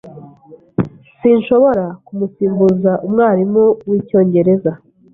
[1.19, 4.71] Sinshobora kumusimbuza umwarimu wicyongereza.